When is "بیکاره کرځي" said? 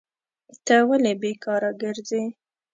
1.21-2.23